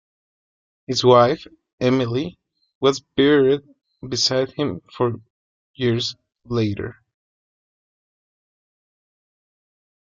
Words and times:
His 0.87 1.03
wife, 1.03 1.45
Emilie, 1.79 2.39
was 2.79 3.01
buried 3.01 3.61
beside 4.01 4.51
him 4.53 4.81
four 4.91 5.21
years 5.75 6.15
later. 6.43 7.03